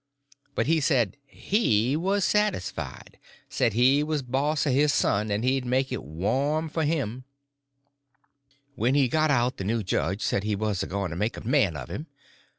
But 0.55 0.65
he 0.65 0.79
said 0.79 1.15
he 1.27 1.95
was 1.95 2.25
satisfied; 2.25 3.19
said 3.47 3.73
he 3.73 4.01
was 4.01 4.23
boss 4.23 4.65
of 4.65 4.73
his 4.73 4.91
son, 4.91 5.29
and 5.29 5.43
he'd 5.43 5.63
make 5.63 5.91
it 5.91 6.03
warm 6.03 6.69
for 6.69 6.83
him. 6.83 7.23
When 8.73 8.95
he 8.95 9.07
got 9.07 9.29
out 9.29 9.57
the 9.57 9.63
new 9.63 9.83
judge 9.83 10.23
said 10.23 10.43
he 10.43 10.55
was 10.55 10.81
a 10.81 10.87
going 10.87 11.11
to 11.11 11.15
make 11.15 11.37
a 11.37 11.47
man 11.47 11.75
of 11.77 11.91
him. 11.91 12.07